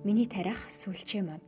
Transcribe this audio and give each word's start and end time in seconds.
Миний 0.00 0.24
тарих 0.24 0.56
сүлчээ 0.72 1.20
мод. 1.20 1.44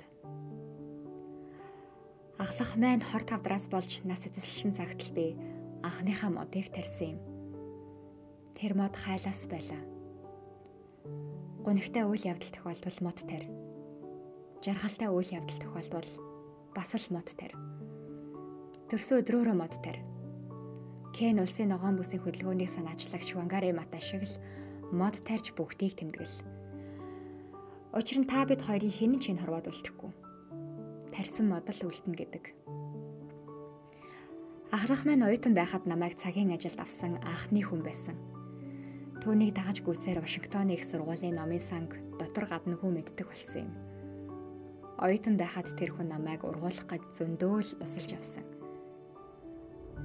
Аглах 2.37 2.76
маань 2.76 3.00
хор 3.00 3.25
тавдраас 3.25 3.64
болж 3.64 4.04
нас 4.04 4.28
эзэслэн 4.28 4.76
цагт 4.76 5.08
л 5.08 5.17
би 5.17 5.32
анхныхаа 5.80 6.28
модыг 6.28 6.68
тарьсан 6.68 7.17
юм. 7.17 7.18
Тэр 8.52 8.77
мод 8.77 8.93
хайлаас 8.93 9.48
байлаа. 9.48 9.80
Гунигтай 11.64 12.04
үйл 12.04 12.29
явдал 12.29 12.52
тохиолдвол 12.52 12.98
мод 13.00 13.25
тарь. 13.25 13.48
Жаргалтай 14.61 15.09
үйл 15.09 15.32
явдал 15.32 15.57
тохиолдвол 15.57 16.11
бас 16.77 16.93
л 16.93 17.09
мод 17.09 17.32
тарь. 17.32 17.57
Төрсөн 18.93 19.25
өдрөөрөө 19.25 19.57
мод 19.57 19.80
тарь. 19.80 20.05
Кен 21.16 21.41
улсын 21.41 21.73
ногоон 21.73 21.96
бүсийн 21.96 22.21
хөдөлгөөний 22.21 22.69
санаачлагч 22.69 23.32
Вангари 23.32 23.73
Мата 23.73 23.96
шиг 23.96 24.29
л 24.29 24.34
мод 24.93 25.16
тарьж 25.25 25.57
бүгдийг 25.57 25.96
тэмдэглэл 25.96 26.61
Учир 27.93 28.24
нь 28.24 28.29
та 28.29 28.48
бид 28.48 28.64
хоёрын 28.64 28.88
хэн 28.88 29.20
ч 29.20 29.36
энэ 29.36 29.45
хорвоод 29.45 29.68
үлдэхгүй. 29.68 30.12
Тарсан 31.12 31.52
модал 31.52 31.77
үлдэнэ 31.77 32.16
гэдэг. 32.16 32.45
Ахрах 34.73 35.05
маань 35.05 35.28
оюутан 35.28 35.52
байхад 35.52 35.84
намайг 35.84 36.16
цагийн 36.16 36.56
ажилд 36.56 36.80
авсан 36.80 37.20
анхны 37.20 37.60
хүн 37.60 37.84
байсан. 37.84 38.16
Түүнийг 39.20 39.52
дагаж 39.52 39.84
гүйсээр 39.84 40.24
Вашингтоны 40.24 40.73
их 40.73 40.88
сургуулийн 40.88 41.37
номын 41.37 41.60
санг 41.60 42.01
дотор 42.16 42.48
гаднаггүй 42.48 42.88
мэддэг 42.96 43.28
болсон 43.28 43.68
юм. 43.68 43.77
Оюутан 44.96 45.37
байхад 45.37 45.68
тэр 45.77 45.93
хүн 45.93 46.09
намайг 46.09 46.48
ургуулах 46.48 46.88
гэж 46.88 47.04
зөндөөл 47.12 47.77
усалж 47.77 48.10
авсан. 48.16 48.48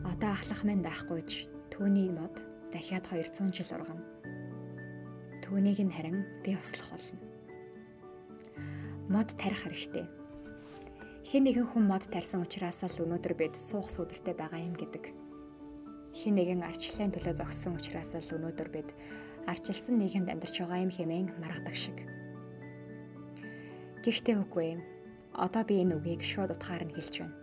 Одоо 0.03 0.35
ахлах 0.35 0.67
маань 0.67 0.83
байхгүйж 0.83 1.47
түүний 1.71 2.11
мод 2.11 2.35
дахиад 2.75 3.07
200 3.07 3.55
жил 3.55 3.79
ургана. 3.79 4.03
Түүнийг 5.39 5.79
нь 5.87 5.95
харин 5.95 6.27
би 6.43 6.51
услах 6.59 6.91
болно 6.91 7.26
мод 9.07 9.31
тарих 9.39 9.63
хэрэгтэй. 9.63 10.03
Хэн 11.23 11.43
нэгэн 11.47 11.71
хүн 11.71 11.87
мод 11.87 12.11
тарьсан 12.11 12.43
учраас 12.43 12.83
л 12.83 13.07
өнөөдөр 13.07 13.33
бид 13.39 13.55
суух 13.55 13.87
сүдэртэй 13.87 14.35
байгаа 14.35 14.59
юм 14.59 14.75
гэдэг. 14.75 15.15
Хэн 16.11 16.35
нэгэн 16.35 16.67
арчлалын 16.67 17.15
төлөө 17.15 17.39
зогссон 17.39 17.79
учраас 17.79 18.11
л 18.19 18.35
өнөөдөр 18.35 18.67
бид 18.67 18.89
арчилсан 19.47 19.95
нийгэмд 19.95 20.27
амьдарч 20.27 20.59
байгаа 20.59 20.83
юм 20.83 20.91
хэмээн 20.91 21.39
маргадаг 21.39 21.75
шиг. 21.75 22.03
Гэхдээ 24.03 24.43
үгүй 24.43 24.75
юм. 24.75 24.81
Одоо 25.31 25.63
би 25.63 25.87
энэ 25.87 26.03
үгийг 26.03 26.27
шууд 26.27 26.51
утгаар 26.51 26.83
нь 26.83 26.95
хэлж 26.95 27.23
байна. 27.23 27.35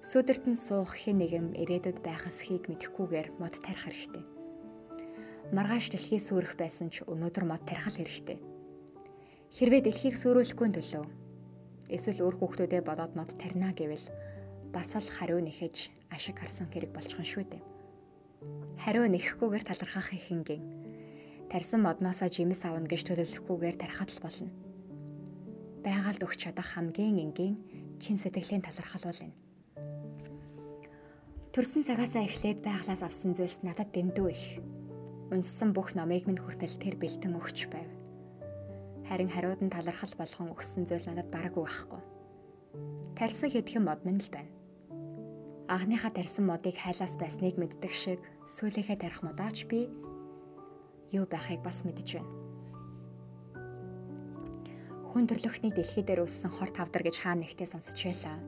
Сүдэрт 0.00 0.48
нь 0.48 0.56
суух 0.56 0.96
хэн 0.96 1.20
нэгэн 1.20 1.60
ирээдүйд 1.60 2.00
байх 2.00 2.24
эсхийг 2.24 2.72
мэдэхгүйгээр 2.72 3.36
мод 3.36 3.60
тарих 3.60 3.84
хэрэгтэй. 3.84 4.24
Маргааш 5.52 5.92
дэлхий 5.92 6.20
сүрэх 6.24 6.56
байсан 6.56 6.88
ч 6.88 7.04
өнөөдөр 7.04 7.44
мод 7.44 7.68
тарих 7.68 7.84
хэрэгтэй 7.92 8.49
Хэрвээ 9.50 9.82
дэлхийг 9.82 10.14
сүрүүлэхгүй 10.14 10.68
төлөө 10.78 11.04
эсвэл 11.90 12.22
өөр 12.22 12.36
хүүхдүүдээ 12.38 12.82
бодоод 12.86 13.18
мод 13.18 13.34
тарина 13.34 13.74
гэвэл 13.74 14.06
бас 14.70 14.94
л 14.94 15.10
хариу 15.10 15.42
нэхэж 15.42 15.90
ашиг 16.14 16.38
харсан 16.38 16.70
хэрэг 16.70 16.94
болчихно 16.94 17.26
шүү 17.26 17.44
дээ. 17.50 17.62
Хариу 18.78 19.10
нэхэхгүйгээр 19.10 19.64
талархах 19.66 20.14
их 20.14 20.22
хингийн. 20.30 20.62
Тарсан 21.50 21.82
модноосоо 21.82 22.30
жимс 22.30 22.62
авна 22.62 22.86
гэж 22.86 23.10
төлөвлөхгүйгээр 23.10 23.76
тархат 23.76 24.14
л 24.14 24.22
болно. 24.22 24.50
Байгаль 25.82 26.22
өгч 26.22 26.46
чадах 26.46 26.70
хамгийн 26.70 27.18
энгийн 27.18 27.58
чин 27.98 28.16
сэтгэлийн 28.16 28.62
талархал 28.62 29.10
бол 29.10 29.20
энэ. 29.26 29.36
Төрсөн 31.50 31.82
цагаасаа 31.82 32.22
эхлээд 32.22 32.62
байглаас 32.62 33.02
авсан 33.02 33.34
зүйлс 33.34 33.66
надад 33.66 33.90
дэндүү 33.90 34.28
их. 34.30 34.62
Унссан 35.34 35.74
бүх 35.74 35.98
номыг 35.98 36.30
минь 36.30 36.38
хүртэл 36.38 36.78
тэр 36.78 36.94
бэлтэн 36.94 37.34
өгч 37.34 37.66
байв. 37.66 37.99
Харин 39.10 39.26
хариуд 39.26 39.58
нь 39.58 39.74
талархал 39.74 40.14
болгон 40.14 40.54
өгсөн 40.54 40.86
зүйл 40.86 41.02
надад 41.10 41.34
бараггүй 41.34 41.66
байхгүй. 41.66 42.02
Тарьсан 43.18 43.50
хэдхэн 43.50 43.82
мод 43.82 44.06
минь 44.06 44.22
л 44.22 44.30
байна. 44.30 44.54
Анхныхаа 45.66 46.14
тарьсан 46.14 46.46
модыг 46.46 46.78
хайлаас 46.78 47.18
байсныг 47.18 47.58
мэддэг 47.58 47.90
шиг 47.90 48.22
сүүлийнхээ 48.46 49.02
тарих 49.02 49.26
модаач 49.26 49.66
би 49.66 49.90
юу 51.10 51.26
байхыг 51.26 51.58
бас 51.58 51.82
мэдэж 51.82 52.22
байна. 52.22 52.30
Хүн 55.10 55.26
төрлөختний 55.26 55.74
дэлхий 55.74 56.06
дээр 56.06 56.22
үүссэн 56.22 56.54
хор 56.54 56.70
тавдар 56.70 57.02
гэж 57.02 57.18
хаана 57.18 57.42
нэгтээ 57.42 57.66
сонсч 57.66 57.98
байлаа. 57.98 58.38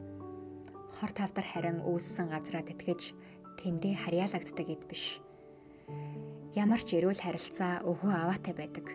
Хор 0.94 1.10
тавдар 1.10 1.42
харин 1.42 1.82
үүссэн 1.82 2.30
газраа 2.30 2.62
тэтгэж 2.62 3.18
тэндээ 3.58 3.98
харьяалагддаг 3.98 4.66
гэд 4.70 4.86
биш. 4.86 5.18
Ямар 6.54 6.78
ч 6.78 7.02
эрүүл 7.02 7.18
харилцаа 7.18 7.82
өвгөө 7.82 8.14
аваатай 8.14 8.54
байдаг 8.54 8.86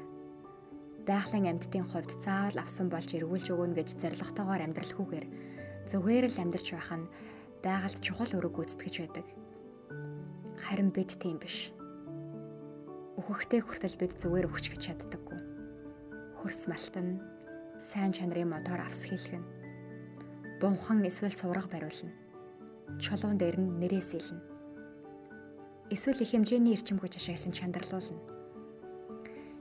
байгалийн 1.08 1.48
амьтдын 1.48 1.88
хувьд 1.88 2.20
заавал 2.20 2.60
авсан 2.60 2.92
болж 2.92 3.16
эргүүлж 3.16 3.48
өгнө 3.56 3.80
гэж 3.80 3.96
зоригтойгоор 3.96 4.62
амьдралхүүгээр 4.68 5.26
зүгээр 5.88 6.26
л 6.28 6.42
амьдарч 6.44 6.68
байх 6.76 6.92
нь 7.00 7.08
байгальд 7.64 8.04
чухал 8.04 8.36
өрөг 8.36 8.54
гүйцэтгэж 8.60 8.96
байдаг. 9.08 9.28
Харин 10.60 10.92
бид 10.92 11.16
тийм 11.16 11.40
биш. 11.40 11.72
Өөхөхтэй 13.16 13.64
хүртэл 13.64 13.96
бид 13.96 14.20
зүгээр 14.20 14.52
өгч 14.52 14.76
гэж 14.76 14.82
чаддаггүй. 14.84 15.40
Хөрс 16.44 16.68
малтан 16.68 17.24
сайн 17.80 18.12
чанарын 18.12 18.52
мотор 18.52 18.84
авс 18.84 19.08
хийлгэн. 19.08 19.48
Бунхан 20.60 21.08
эсвэл 21.08 21.32
сувраг 21.32 21.72
бариулна. 21.72 22.12
Чулуун 23.00 23.40
дээр 23.40 23.56
нь 23.64 23.80
нэрээс 23.80 24.12
илнэ. 24.12 24.44
Эсвэл 25.88 26.20
их 26.20 26.36
хэмжээний 26.36 26.76
эрчим 26.76 27.00
хүч 27.00 27.16
ашиглан 27.16 27.56
чандарлуулна 27.56 28.37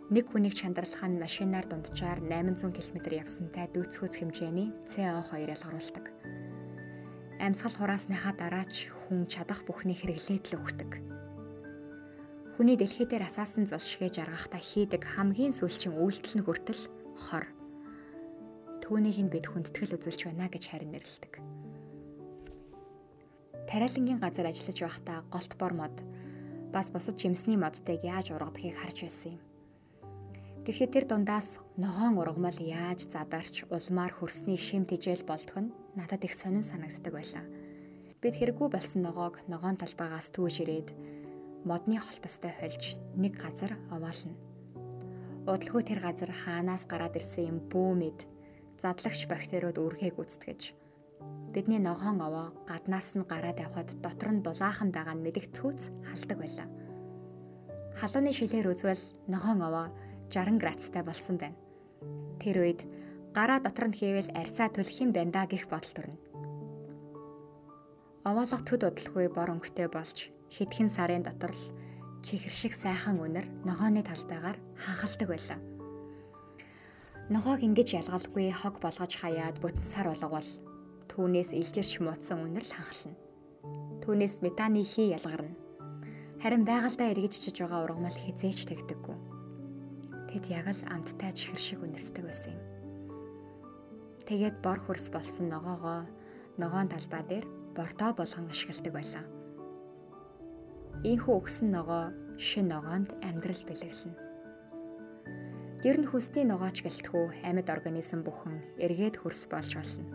нэг 0.06 0.30
хүнийг 0.30 0.54
чандралах 0.54 1.02
нь 1.02 1.18
машинаар 1.18 1.66
дунджаар 1.66 2.22
800 2.22 2.70
км 2.70 3.10
явсантай 3.10 3.66
дүүцхөөц 3.74 4.22
хэмжээний 4.22 4.70
CO2 4.86 5.50
ялгаруулдаг. 5.50 6.14
Амьсгал 7.42 7.74
хураасныхаа 7.74 8.38
дараач 8.38 8.86
хүн 8.86 9.26
чадах 9.26 9.66
бүхний 9.66 9.98
хэрэглээд 9.98 10.54
л 10.54 10.62
өгдөг. 10.62 10.90
Хүний 12.54 12.78
дэлхий 12.78 13.04
дээр 13.10 13.26
асаасан 13.26 13.66
зулшгээ 13.66 14.14
жаргахтаа 14.14 14.62
хийдэг 14.62 15.02
хамгийн 15.02 15.50
сүүлчийн 15.52 15.98
үйлдэл 15.98 16.38
нь 16.38 16.46
хүртэл 16.46 16.82
хор. 17.18 17.50
Түүнийг 18.86 19.18
нь 19.26 19.32
бид 19.34 19.50
хүндэтгэл 19.50 19.98
үзүүлж 19.98 20.30
байна 20.30 20.46
гэж 20.46 20.64
харин 20.70 20.94
нэрлэдэг. 20.94 21.34
Тариалангийн 23.66 24.22
газар 24.22 24.46
ажиллаж 24.46 24.78
байхдаа 24.78 25.18
голт 25.34 25.52
бор 25.58 25.74
мод 25.74 25.96
бас 26.70 26.94
бусад 26.94 27.18
жимсний 27.18 27.58
модтайг 27.58 28.06
яаж 28.06 28.30
ургадгийг 28.30 28.78
харж 28.78 29.02
байсан 29.02 29.34
юм. 29.34 29.45
Тэгэхэд 30.66 30.90
тэр 30.90 31.04
дундаас 31.06 31.62
ногоон 31.78 32.18
ургамал 32.18 32.58
яаж 32.58 33.06
задарч 33.06 33.62
улмаар 33.70 34.10
хөрсний 34.10 34.58
шим 34.58 34.82
тижэл 34.82 35.22
болдох 35.22 35.62
нь 35.62 35.70
надад 35.94 36.26
их 36.26 36.34
сонин 36.34 36.66
санагддаг 36.66 37.14
байлаа. 37.14 37.46
Бид 38.18 38.34
хэрэггүй 38.34 38.74
болсон 38.74 39.06
ногоог 39.06 39.38
ногоон 39.46 39.78
талбайгаас 39.78 40.34
түүж 40.34 40.66
ирээд 40.66 40.90
модны 41.62 42.02
холтостой 42.02 42.50
хольж 42.50 42.98
нэг 43.14 43.38
газар 43.38 43.78
овоолно. 43.94 44.34
Удалгүй 45.46 45.86
тэр 45.86 46.02
газар 46.02 46.34
хаанаас 46.34 46.90
гараад 46.90 47.14
ирсэн 47.14 47.46
юм 47.46 47.58
бүү 47.70 47.90
мэд 48.02 48.18
задлагч 48.82 49.30
бактериуд 49.30 49.78
үргээг 49.78 50.18
үздэгэж 50.18 50.74
бидний 51.54 51.78
ногоон 51.78 52.18
овоо 52.26 52.50
гаднаас 52.66 53.14
нь 53.14 53.22
гараад 53.22 53.62
явхад 53.62 53.94
дотор 54.02 54.34
нь 54.34 54.42
дулаахан 54.42 54.90
байгаа 54.90 55.14
нь 55.14 55.22
мэдэгдэхүүц 55.30 55.82
халдаг 56.10 56.38
байлаа. 56.42 56.68
Халууны 58.02 58.34
шилээр 58.34 58.66
үзвэл 58.74 59.04
ногоон 59.30 59.62
овоо 59.62 59.86
60 60.30 60.58
градустай 60.62 61.02
болсон 61.02 61.36
байна. 61.38 61.58
Тэр 62.42 62.62
үед 62.62 62.80
гараа 63.36 63.60
дотор 63.60 63.90
нь 63.90 63.98
хийвэл 63.98 64.32
арьсаа 64.32 64.72
төлөх 64.72 64.96
юм 65.02 65.10
байна 65.12 65.32
да 65.32 65.42
гэх 65.44 65.68
бодол 65.68 65.92
төрнө. 65.92 66.18
Овоолго 68.26 68.58
төд 68.66 68.82
удалгүй 68.82 69.30
бор 69.30 69.54
өнгөтэй 69.54 69.86
болж 69.86 70.32
хэдхэн 70.50 70.90
сарын 70.90 71.22
дотор 71.22 71.54
л 71.54 71.64
чихэр 72.26 72.50
шиг 72.50 72.74
сайхан 72.74 73.22
үнэр 73.22 73.46
ногооны 73.62 74.02
талбайгаар 74.02 74.58
ханхалдаг 74.74 75.28
байлаа. 75.30 75.60
Ногоог 77.30 77.62
ингэж 77.62 78.02
ялгалгүй 78.02 78.50
хог 78.50 78.82
болгож 78.82 79.12
хаяад 79.18 79.62
бүтэн 79.62 79.86
сар 79.86 80.10
болговол 80.10 80.48
түүнээс 81.10 81.54
илжирч 81.54 82.02
муутсан 82.02 82.42
үнэр 82.42 82.66
л 82.66 82.74
ханхална. 82.74 83.14
Түүнээс 84.02 84.42
метаны 84.42 84.82
хий 84.82 85.14
ялгарна. 85.14 85.54
Харин 86.42 86.66
байгальдаа 86.66 87.10
эргэж 87.14 87.38
ичиж 87.38 87.62
байгаа 87.62 87.86
ургамал 87.86 88.14
хизээч 88.14 88.66
тэгдэггүй. 88.70 89.35
Тэд 90.26 90.50
яг 90.50 90.66
л 90.66 90.82
амттай 90.90 91.30
чихэр 91.30 91.60
шиг 91.62 91.80
үнэрсдэг 91.86 92.24
байсан 92.26 92.58
юм. 92.58 92.62
Тэгээд 94.26 94.58
бор 94.58 94.82
хөрс 94.82 95.14
болсон 95.14 95.46
ногоогоо 95.54 96.02
ногоон 96.58 96.90
талбай 96.90 97.22
дээр 97.22 97.46
бордоо 97.78 98.10
болгон 98.10 98.50
ашигладаг 98.50 98.90
байлаа. 98.90 99.24
Ийхүү 101.06 101.34
өгсөн 101.38 101.70
ногоо 101.70 102.10
шин 102.34 102.66
ногоонд 102.74 103.14
амьдрал 103.22 103.62
бэлэглэнэ. 103.70 104.18
Ер 105.86 105.96
нь 106.02 106.10
хүсний 106.10 106.42
ногооч 106.42 106.82
гэлтгүү 106.82 107.46
амьд 107.46 107.70
организм 107.70 108.26
бүхэн 108.26 108.82
эргээд 108.82 109.22
хөрс 109.22 109.46
болж 109.46 109.78
болно. 109.78 110.10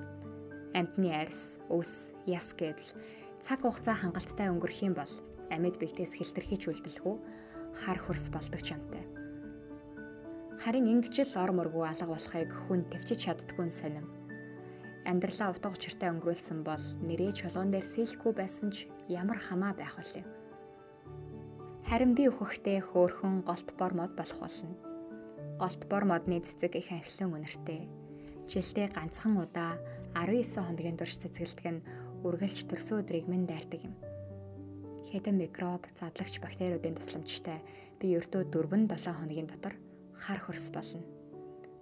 Амьтны 0.75 1.15
арьс, 1.15 1.63
өвс, 1.71 2.11
яс 2.27 2.51
гэдэл 2.51 2.91
цаг 3.39 3.63
хугацаа 3.63 3.95
хангалттай 3.95 4.51
өнгөрөх 4.51 4.83
юм 4.83 4.99
бол 4.99 5.13
амьд 5.47 5.79
биетээс 5.79 6.19
хилтерхийч 6.19 6.67
үлдэлгүй 6.67 7.15
хар 7.87 7.99
хөрс 8.03 8.27
болдог 8.27 8.59
ч 8.59 8.75
юмтай 8.75 9.20
Харин 10.61 10.85
ингэжл 10.93 11.33
ор 11.41 11.57
мөргөө 11.57 11.89
алга 11.89 12.13
болохыг 12.13 12.53
хүн 12.53 12.85
төвчж 12.93 13.17
чаддгүй 13.17 13.73
сонин. 13.73 14.05
Амьдралаа 15.09 15.57
утга 15.57 15.73
учиртай 15.73 16.13
өнгөрүүлсэн 16.13 16.61
бол 16.61 16.85
нэрээ 17.01 17.33
чулуун 17.33 17.73
дээр 17.73 17.81
сэлэхгүй 17.81 18.33
байсан 18.37 18.69
ч 18.69 18.85
ямар 19.09 19.41
хамаа 19.41 19.73
байх 19.73 19.97
вэ? 19.97 20.21
Харин 21.89 22.13
би 22.13 22.29
өөхөхдөө 22.29 22.93
хөөхөн 22.93 23.41
голт 23.41 23.73
бор 23.73 23.97
мод 23.97 24.13
болох 24.13 24.37
болно. 24.37 24.77
Голт 25.57 25.81
бор 25.89 26.05
модны 26.05 26.45
цэцэг 26.45 26.77
их 26.77 26.93
анхлан 26.93 27.41
үнэртэй. 27.41 27.89
Жилдээ 28.45 28.93
ганцхан 28.93 29.41
удаа 29.41 29.81
19 30.13 30.45
хоногийн 30.61 30.93
турш 30.93 31.17
цэцгэлдэг 31.25 31.67
нь 31.73 31.85
үргэлж 32.21 32.69
төрсөн 32.69 33.01
өдрийг 33.01 33.25
минь 33.25 33.49
дайрдаг 33.49 33.81
юм 33.81 33.97
хэдэн 35.11 35.35
микроб, 35.35 35.83
задлагч 35.99 36.39
бактериудын 36.39 36.95
тусламжтай 36.95 37.59
би 37.99 38.15
ердөө 38.15 38.47
4-7 38.47 39.11
хоногийн 39.11 39.49
дотор 39.49 39.75
хар 40.21 40.39
хөрс 40.45 40.69
болно. 40.69 41.01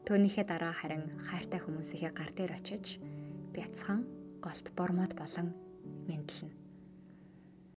Түүнийхээ 0.08 0.46
дараа 0.48 0.72
харин 0.72 1.04
хайртай 1.28 1.60
хүмүүсийнхээ 1.60 2.14
гар 2.16 2.32
дээр 2.32 2.56
очиж 2.56 2.98
бяцхан 3.52 4.08
голт 4.40 4.72
бормод 4.74 5.12
болон 5.20 5.52
мэдлэнэ. 6.08 6.69